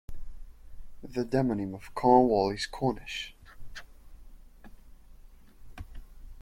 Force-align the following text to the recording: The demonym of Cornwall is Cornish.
The 1.03 1.23
demonym 1.23 1.75
of 1.75 1.93
Cornwall 1.93 2.49
is 2.49 2.65
Cornish. 2.65 3.35